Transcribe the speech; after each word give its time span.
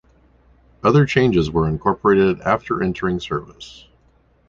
Other 0.83 1.05
changes 1.05 1.51
were 1.51 1.67
incorporated 1.67 2.41
after 2.41 2.81
entering 2.81 3.19
service. 3.19 3.87